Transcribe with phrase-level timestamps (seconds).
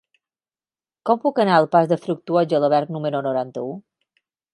[1.09, 3.69] Com puc anar al pas de Fructuós Gelabert número noranta-u?